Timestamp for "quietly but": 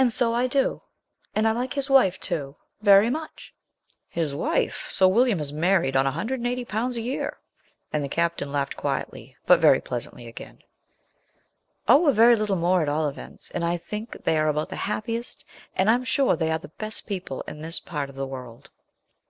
8.76-9.60